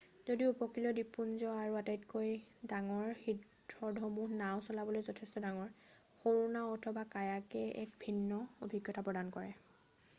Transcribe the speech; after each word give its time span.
যদিও 0.27 0.51
উপকূলীয় 0.51 0.91
দ্বীপপুঞ্জ 0.99 1.41
আৰু 1.63 1.73
আটাইতকৈ 1.81 2.31
ডাঙৰ 2.71 3.11
হ্ৰদসমূহ 3.25 4.39
নাও 4.39 4.63
চলাবলৈ 4.67 5.05
যথেষ্ট 5.09 5.43
ডাঙৰ 5.43 5.69
সৰু 6.23 6.47
নাও 6.55 6.71
অথবা 6.77 7.03
কায়াকে 7.17 7.67
এক 7.83 7.93
ভিন্ন 8.07 8.41
অভিজ্ঞতা 8.69 9.05
প্ৰদান 9.11 9.31
কৰে 9.37 9.53